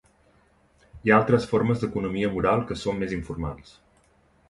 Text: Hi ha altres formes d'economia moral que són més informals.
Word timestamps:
Hi 1.03 1.13
ha 1.13 1.17
altres 1.19 1.45
formes 1.53 1.83
d'economia 1.85 2.33
moral 2.39 2.67
que 2.73 2.81
són 2.87 3.01
més 3.05 3.17
informals. 3.23 3.79